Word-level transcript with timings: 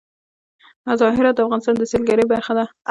هرات 1.17 1.35
د 1.35 1.39
افغانستان 1.45 1.75
د 1.77 1.83
سیلګرۍ 1.91 2.25
برخه 2.33 2.53
ده. 2.57 2.65